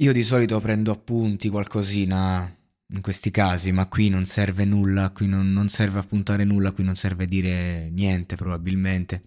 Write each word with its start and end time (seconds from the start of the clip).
Io 0.00 0.12
di 0.12 0.22
solito 0.24 0.60
prendo 0.60 0.92
appunti, 0.92 1.48
qualcosina 1.48 2.54
in 2.88 3.00
questi 3.00 3.30
casi, 3.30 3.72
ma 3.72 3.86
qui 3.88 4.10
non 4.10 4.26
serve 4.26 4.66
nulla, 4.66 5.10
qui 5.10 5.26
non, 5.26 5.50
non 5.52 5.68
serve 5.68 6.00
appuntare 6.00 6.44
nulla, 6.44 6.72
qui 6.72 6.84
non 6.84 6.96
serve 6.96 7.26
dire 7.26 7.88
niente 7.90 8.36
probabilmente, 8.36 9.22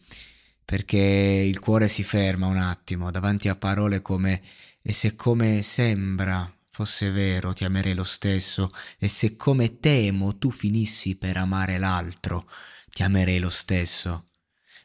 perché 0.63 0.97
il 0.97 1.57
cuore 1.59 1.87
si 1.87 2.03
ferma 2.03 2.45
un 2.45 2.57
attimo 2.57 3.09
davanti 3.09 3.49
a 3.49 3.55
parole 3.55 4.03
come 4.03 4.41
e 4.83 4.93
se 4.93 5.15
come 5.15 5.63
sembra 5.63 6.51
fosse 6.69 7.09
vero 7.09 7.51
ti 7.51 7.65
amerei 7.65 7.95
lo 7.95 8.03
stesso, 8.03 8.69
e 8.99 9.07
se 9.07 9.35
come 9.35 9.79
temo 9.79 10.37
tu 10.37 10.51
finissi 10.51 11.17
per 11.17 11.37
amare 11.37 11.79
l'altro, 11.79 12.47
ti 12.91 13.01
amerei 13.01 13.39
lo 13.39 13.49
stesso. 13.49 14.25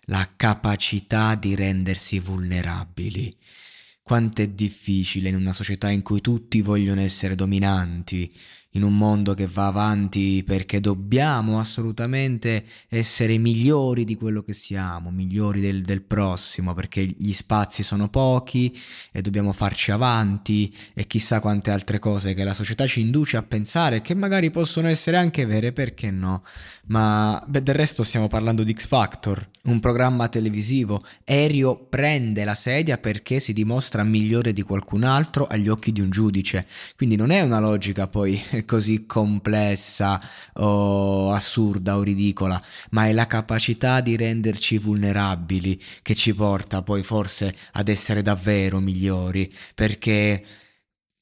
La 0.07 0.33
capacità 0.35 1.35
di 1.35 1.55
rendersi 1.55 2.19
vulnerabili. 2.19 3.37
Quanto 4.07 4.43
è 4.43 4.49
difficile 4.49 5.31
in 5.31 5.35
una 5.35 5.55
società 5.55 5.89
in 5.89 6.03
cui 6.03 6.21
tutti 6.21 6.61
vogliono 6.61 7.01
essere 7.01 7.35
dominanti, 7.35 8.31
in 8.75 8.83
un 8.83 8.97
mondo 8.97 9.35
che 9.35 9.47
va 9.47 9.67
avanti 9.67 10.43
perché 10.45 10.81
dobbiamo 10.81 11.59
assolutamente 11.59 12.65
essere 12.89 13.39
migliori 13.39 14.05
di 14.05 14.17
quello 14.17 14.43
che 14.43 14.53
siamo, 14.53 15.11
migliori 15.11 15.61
del, 15.61 15.83
del, 15.83 16.03
prossimo, 16.03 16.75
perché 16.75 17.05
gli 17.05 17.33
spazi 17.33 17.83
sono 17.83 18.09
pochi 18.09 18.77
e 19.13 19.21
dobbiamo 19.23 19.53
farci 19.53 19.91
avanti 19.91 20.73
e 20.93 21.07
chissà 21.07 21.41
quante 21.41 21.71
altre 21.71 21.99
cose 21.99 22.35
che 22.35 22.45
la 22.45 22.55
società 22.55 22.87
ci 22.87 23.01
induce 23.01 23.37
a 23.37 23.43
pensare 23.43 24.01
che 24.01 24.15
magari 24.15 24.51
possono 24.51 24.89
essere 24.89 25.17
anche 25.17 25.47
vere, 25.47 25.73
perché 25.73 26.11
no? 26.11 26.43
Ma 26.87 27.43
beh, 27.47 27.63
del 27.63 27.75
resto 27.75 28.03
stiamo 28.03 28.29
parlando 28.29 28.63
di 28.63 28.75
X 28.75 28.87
Factor, 28.87 29.49
un 29.65 29.81
programma 29.81 30.29
televisivo. 30.29 31.03
Aereo 31.25 31.87
prende 31.89 32.45
la 32.45 32.55
sedia 32.55 32.99
perché 32.99 33.41
si 33.41 33.53
dimostra 33.53 34.05
migliore 34.05 34.53
di 34.53 34.63
qualcun 34.63 35.05
altro 35.05 35.47
agli 35.47 35.69
occhi 35.69 35.93
di 35.93 36.01
un 36.01 36.11
giudice, 36.11 36.67
quindi 36.97 37.17
non 37.17 37.31
è 37.31 37.41
una 37.41 37.61
logica 37.61 38.09
poi 38.09 38.43
così 38.65 39.07
complessa 39.07 40.21
o 40.55 41.31
assurda 41.31 41.97
o 41.97 42.03
ridicola, 42.03 42.61
ma 42.91 43.07
è 43.07 43.13
la 43.13 43.27
capacità 43.27 44.01
di 44.01 44.17
renderci 44.17 44.79
vulnerabili 44.79 45.81
che 46.03 46.15
ci 46.15 46.35
porta 46.35 46.83
poi 46.83 47.03
forse 47.03 47.55
ad 47.73 47.89
essere 47.89 48.23
davvero 48.23 48.81
migliori, 48.81 49.53
perché 49.75 50.45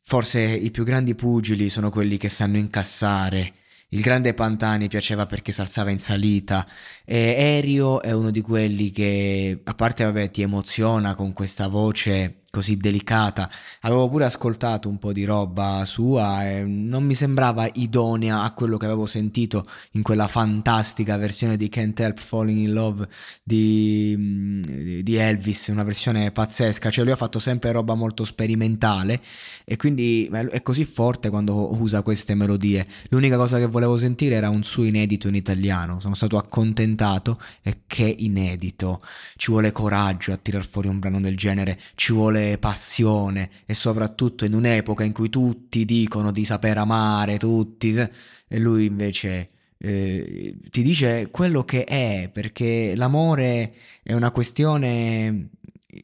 forse 0.02 0.40
i 0.40 0.70
più 0.70 0.84
grandi 0.84 1.14
pugili 1.14 1.68
sono 1.68 1.90
quelli 1.90 2.16
che 2.16 2.28
sanno 2.28 2.58
incassare. 2.58 3.52
Il 3.88 4.00
grande 4.00 4.32
Pantani 4.32 4.88
piaceva 4.88 5.26
perché 5.26 5.52
si 5.52 5.60
alzava 5.60 5.90
in 5.90 5.98
salita 5.98 6.66
e 7.04 7.34
Erio 7.36 8.00
è 8.00 8.12
uno 8.12 8.30
di 8.30 8.40
quelli 8.40 8.90
che, 8.90 9.60
a 9.62 9.74
parte 9.74 10.04
vabbè, 10.04 10.30
ti 10.30 10.40
emoziona 10.40 11.14
con 11.14 11.34
questa 11.34 11.68
voce 11.68 12.41
così 12.52 12.76
delicata. 12.76 13.50
Avevo 13.80 14.10
pure 14.10 14.26
ascoltato 14.26 14.86
un 14.90 14.98
po' 14.98 15.14
di 15.14 15.24
roba 15.24 15.86
sua 15.86 16.46
e 16.46 16.64
non 16.64 17.02
mi 17.02 17.14
sembrava 17.14 17.66
idonea 17.72 18.42
a 18.42 18.52
quello 18.52 18.76
che 18.76 18.84
avevo 18.84 19.06
sentito 19.06 19.64
in 19.92 20.02
quella 20.02 20.28
fantastica 20.28 21.16
versione 21.16 21.56
di 21.56 21.70
Can't 21.70 21.98
Help 21.98 22.18
Falling 22.18 22.58
in 22.58 22.72
Love 22.74 23.08
di, 23.42 25.00
di 25.02 25.16
Elvis, 25.16 25.68
una 25.68 25.82
versione 25.82 26.30
pazzesca. 26.30 26.90
Cioè 26.90 27.04
lui 27.04 27.14
ha 27.14 27.16
fatto 27.16 27.38
sempre 27.38 27.72
roba 27.72 27.94
molto 27.94 28.22
sperimentale 28.26 29.18
e 29.64 29.76
quindi 29.76 30.28
è 30.30 30.62
così 30.62 30.84
forte 30.84 31.30
quando 31.30 31.80
usa 31.80 32.02
queste 32.02 32.34
melodie. 32.34 32.86
L'unica 33.08 33.38
cosa 33.38 33.56
che 33.56 33.66
volevo 33.66 33.96
sentire 33.96 34.34
era 34.34 34.50
un 34.50 34.62
suo 34.62 34.84
inedito 34.84 35.26
in 35.26 35.36
italiano. 35.36 36.00
Sono 36.00 36.14
stato 36.14 36.36
accontentato 36.36 37.40
e 37.62 37.84
che 37.86 38.14
inedito. 38.18 39.00
Ci 39.36 39.50
vuole 39.50 39.72
coraggio 39.72 40.32
a 40.32 40.36
tirar 40.36 40.66
fuori 40.66 40.88
un 40.88 40.98
brano 40.98 41.18
del 41.18 41.34
genere, 41.34 41.78
ci 41.94 42.12
vuole 42.12 42.40
passione 42.58 43.50
e 43.66 43.74
soprattutto 43.74 44.44
in 44.44 44.54
un'epoca 44.54 45.04
in 45.04 45.12
cui 45.12 45.28
tutti 45.28 45.84
dicono 45.84 46.30
di 46.30 46.44
saper 46.44 46.78
amare, 46.78 47.38
tutti, 47.38 47.94
e 47.94 48.58
lui 48.58 48.86
invece 48.86 49.48
eh, 49.78 50.56
ti 50.70 50.82
dice 50.82 51.28
quello 51.30 51.64
che 51.64 51.84
è, 51.84 52.30
perché 52.32 52.94
l'amore 52.94 53.74
è 54.02 54.12
una 54.12 54.30
questione 54.30 55.48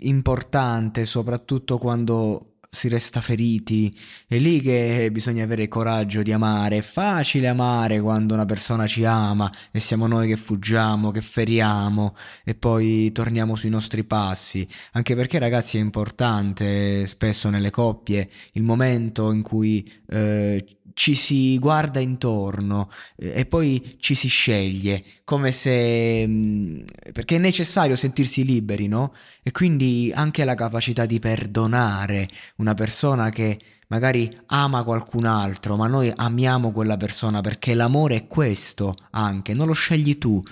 importante, 0.01 1.05
soprattutto 1.05 1.79
quando 1.79 2.58
si 2.71 2.89
resta 2.89 3.21
feriti, 3.23 3.95
è 4.27 4.37
lì 4.37 4.61
che 4.61 5.09
bisogna 5.11 5.43
avere 5.43 5.69
coraggio 5.69 6.23
di 6.23 6.33
amare, 6.33 6.79
è 6.79 6.83
facile 6.83 7.49
amare 7.49 8.01
quando 8.01 8.35
una 8.35 8.45
persona 8.45 8.87
ci 8.87 9.05
ama 9.05 9.51
e 9.71 9.81
siamo 9.81 10.07
noi 10.07 10.29
che 10.29 10.37
fuggiamo, 10.37 11.11
che 11.11 11.23
feriamo 11.23 12.15
e 12.45 12.55
poi 12.55 13.11
torniamo 13.13 13.57
sui 13.57 13.71
nostri 13.71 14.05
passi, 14.05 14.69
anche 14.93 15.15
perché 15.15 15.39
ragazzi 15.39 15.79
è 15.79 15.81
importante 15.81 17.07
spesso 17.07 17.49
nelle 17.49 17.71
coppie 17.71 18.29
il 18.53 18.63
momento 18.63 19.33
in 19.33 19.43
cui 19.43 19.91
eh, 20.11 20.78
ci 20.99 21.15
si 21.15 21.57
guarda 21.61 22.01
intorno 22.01 22.91
eh, 23.15 23.41
e 23.41 23.47
poi 23.47 23.99
ci 24.01 24.17
si 24.17 24.27
sceglie, 24.27 25.01
come 25.23 25.53
se... 25.53 26.27
Mm, 26.27 26.81
perché 27.13 27.37
è 27.37 27.39
necessario 27.39 27.95
sentirsi 27.95 28.45
liberi, 28.45 28.89
no? 28.89 29.15
E 29.45 29.53
quindi 29.53 30.11
anche 30.13 30.45
la 30.45 30.57
capacità 30.57 31.07
di 31.07 31.21
perdonare 31.21 32.29
una 32.57 32.75
persona 32.75 33.31
che 33.31 33.57
magari 33.87 34.29
ama 34.47 34.83
qualcun 34.83 35.25
altro, 35.27 35.77
ma 35.77 35.87
noi 35.87 36.13
amiamo 36.15 36.73
quella 36.73 36.97
persona 36.97 37.41
perché 37.43 37.75
l'amore 37.75 38.17
è 38.17 38.27
questo 38.27 38.97
anche, 39.11 39.55
non 39.55 39.69
lo 39.69 39.75
scegli 39.75 40.19
tu 40.19 40.43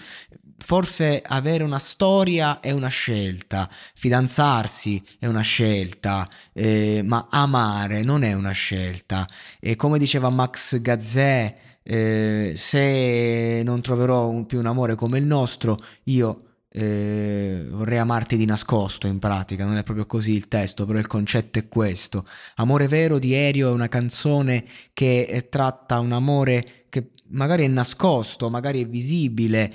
forse 0.59 1.23
avere 1.25 1.65
una 1.65 1.79
storia 1.79 2.61
è 2.61 2.71
una 2.71 2.89
scelta, 2.89 3.69
fidanzarsi 3.95 5.03
è 5.19 5.27
una 5.27 5.43
scelta, 5.43 6.29
eh, 6.53 7.03
ma 7.05 7.27
amare 7.31 8.03
non 8.03 8.23
è 8.23 8.33
una 8.33 8.53
scelta. 8.53 9.27
E 9.61 9.77
come 9.77 9.99
diceva 9.99 10.31
Max 10.31 10.81
Gazzè, 10.81 11.57
eh, 11.83 12.53
se 12.57 13.63
non 13.65 13.81
troverò 13.81 14.29
un, 14.29 14.47
più 14.47 14.59
un 14.59 14.67
amore 14.67 14.95
come 14.95 15.19
il 15.19 15.25
nostro, 15.25 15.79
io 16.05 16.41
eh, 16.79 17.65
vorrei 17.71 17.99
amarti 17.99 18.37
di 18.37 18.45
nascosto 18.45 19.07
in 19.07 19.19
pratica, 19.19 19.65
non 19.65 19.79
è 19.79 19.83
proprio 19.83 20.05
così 20.05 20.33
il 20.33 20.49
testo, 20.49 20.85
però 20.85 20.99
il 20.99 21.07
concetto 21.07 21.59
è 21.59 21.69
questo. 21.69 22.27
Amore 22.57 22.87
vero 22.89 23.19
di 23.19 23.33
Erio 23.33 23.71
è 23.71 23.73
una 23.73 23.89
canzone 23.89 24.65
che 24.93 25.47
tratta 25.49 26.01
un 26.01 26.13
amore 26.13 26.85
che 26.91 27.11
magari 27.29 27.65
è 27.65 27.69
nascosto, 27.69 28.51
magari 28.51 28.83
è 28.83 28.87
visibile, 28.87 29.73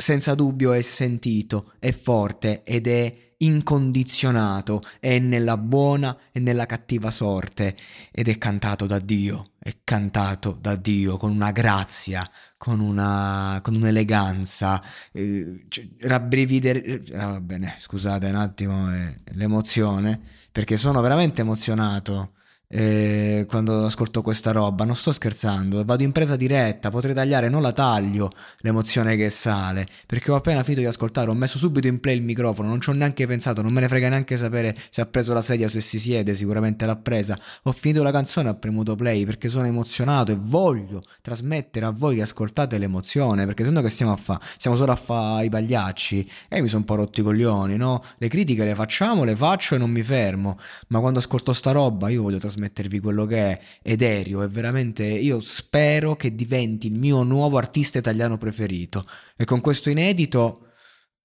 senza 0.00 0.36
dubbio 0.36 0.74
è 0.74 0.80
sentito, 0.80 1.72
è 1.80 1.90
forte 1.90 2.62
ed 2.62 2.86
è 2.86 3.12
incondizionato, 3.38 4.80
è 5.00 5.18
nella 5.18 5.56
buona 5.56 6.16
e 6.30 6.38
nella 6.38 6.66
cattiva 6.66 7.10
sorte 7.10 7.74
ed 8.12 8.28
è 8.28 8.38
cantato 8.38 8.86
da 8.86 9.00
Dio, 9.00 9.54
è 9.58 9.78
cantato 9.82 10.56
da 10.60 10.76
Dio 10.76 11.16
con 11.16 11.32
una 11.32 11.50
grazia, 11.50 12.28
con, 12.56 12.78
una, 12.78 13.58
con 13.60 13.74
un'eleganza, 13.74 14.80
eh, 15.10 15.64
cioè, 15.66 15.88
rabbrividere... 16.02 16.80
Eh, 16.84 17.02
va 17.16 17.40
bene, 17.40 17.74
scusate 17.78 18.28
un 18.28 18.36
attimo 18.36 18.94
eh, 18.94 19.20
l'emozione, 19.32 20.20
perché 20.52 20.76
sono 20.76 21.00
veramente 21.00 21.40
emozionato 21.40 22.34
eh, 22.70 23.46
quando 23.48 23.86
ascolto 23.86 24.20
questa 24.20 24.52
roba, 24.52 24.84
non 24.84 24.94
sto 24.94 25.10
scherzando, 25.10 25.82
vado 25.84 26.02
in 26.02 26.12
presa 26.12 26.36
diretta, 26.36 26.90
potrei 26.90 27.14
tagliare, 27.14 27.48
non 27.48 27.62
la 27.62 27.72
taglio 27.72 28.30
l'emozione 28.58 29.16
che 29.16 29.30
sale, 29.30 29.86
perché 30.06 30.30
ho 30.30 30.34
appena 30.34 30.62
finito 30.62 30.82
di 30.82 30.86
ascoltare, 30.86 31.30
ho 31.30 31.34
messo 31.34 31.56
subito 31.56 31.86
in 31.86 31.98
play 31.98 32.16
il 32.16 32.22
microfono, 32.22 32.68
non 32.68 32.80
ci 32.80 32.90
ho 32.90 32.92
neanche 32.92 33.26
pensato, 33.26 33.62
non 33.62 33.72
me 33.72 33.80
ne 33.80 33.88
frega 33.88 34.10
neanche 34.10 34.36
sapere 34.36 34.76
se 34.90 35.00
ha 35.00 35.06
preso 35.06 35.32
la 35.32 35.40
sedia 35.40 35.64
o 35.64 35.68
se 35.70 35.80
si 35.80 35.98
siede, 35.98 36.34
sicuramente 36.34 36.84
l'ha 36.84 36.96
presa, 36.96 37.38
ho 37.62 37.72
finito 37.72 38.02
la 38.02 38.12
canzone, 38.12 38.50
ho 38.50 38.58
premuto 38.58 38.94
play 38.96 39.24
perché 39.24 39.48
sono 39.48 39.64
emozionato 39.64 40.32
e 40.32 40.36
voglio 40.38 41.02
trasmettere 41.22 41.86
a 41.86 41.90
voi 41.90 42.16
che 42.16 42.22
ascoltate 42.22 42.76
l'emozione, 42.76 43.46
perché 43.46 43.64
se 43.64 43.70
no 43.70 43.80
che 43.80 43.88
stiamo 43.88 44.12
a 44.12 44.16
fare? 44.16 44.44
Stiamo 44.58 44.76
solo 44.76 44.92
a 44.92 44.96
fare 44.96 45.46
i 45.46 45.48
pagliacci 45.48 46.30
e 46.48 46.60
mi 46.60 46.68
sono 46.68 46.80
un 46.80 46.84
po' 46.84 46.96
rotti 46.96 47.20
i 47.20 47.22
coglioni, 47.22 47.76
no? 47.78 48.02
Le 48.18 48.28
critiche 48.28 48.64
le 48.64 48.74
facciamo, 48.74 49.24
le 49.24 49.34
faccio 49.34 49.74
e 49.74 49.78
non 49.78 49.90
mi 49.90 50.02
fermo, 50.02 50.58
ma 50.88 51.00
quando 51.00 51.18
ascolto 51.18 51.54
sta 51.54 51.72
roba 51.72 52.10
io 52.10 52.20
voglio 52.22 52.36
trasmettere 52.36 52.57
trasmettervi 52.58 52.98
quello 53.00 53.24
che 53.24 53.52
è 53.52 53.60
Ederio 53.82 54.42
è 54.42 54.48
veramente 54.48 55.04
io 55.04 55.40
spero 55.40 56.16
che 56.16 56.34
diventi 56.34 56.88
il 56.88 56.98
mio 56.98 57.22
nuovo 57.22 57.56
artista 57.56 57.98
italiano 57.98 58.36
preferito. 58.36 59.06
E 59.36 59.44
con 59.44 59.60
questo 59.60 59.90
inedito 59.90 60.72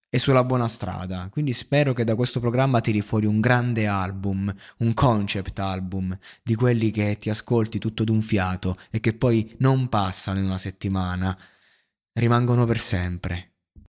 è 0.07 0.17
sulla 0.17 0.43
buona 0.43 0.67
strada. 0.67 1.27
Quindi 1.31 1.53
spero 1.53 1.93
che 1.93 2.03
da 2.03 2.15
questo 2.15 2.39
programma 2.39 2.81
tiri 2.81 3.01
fuori 3.01 3.25
un 3.25 3.39
grande 3.39 3.87
album 3.87 4.53
un 4.77 4.93
concept 4.93 5.57
album 5.59 6.15
di 6.43 6.55
quelli 6.55 6.91
che 6.91 7.17
ti 7.17 7.29
ascolti 7.29 7.79
tutto 7.79 8.03
d'un 8.03 8.21
fiato 8.21 8.77
e 8.91 8.99
che 8.99 9.13
poi 9.13 9.55
non 9.57 9.89
passano 9.89 10.39
in 10.39 10.45
una 10.45 10.59
settimana. 10.59 11.35
Rimangono 12.13 12.65
per 12.65 12.77
sempre 12.77 13.52